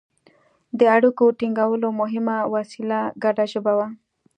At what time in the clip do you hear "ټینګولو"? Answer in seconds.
1.39-1.87